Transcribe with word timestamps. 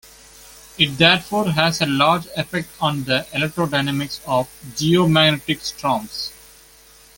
It 0.79 0.97
therefore 0.97 1.51
has 1.51 1.79
a 1.79 1.85
large 1.85 2.25
effect 2.35 2.69
on 2.81 3.03
the 3.03 3.27
electrodynamics 3.33 4.19
of 4.25 4.47
geomagnetic 4.75 5.61
storms. 5.61 6.33